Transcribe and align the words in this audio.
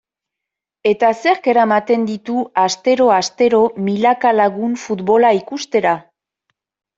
Eta 0.91 1.09
zerk 1.23 1.49
eramaten 1.51 2.07
ditu 2.07 2.37
astero-astero 2.61 3.61
milaka 3.91 4.33
lagun 4.39 4.75
futbola 4.87 5.35
ikustera? 5.43 5.95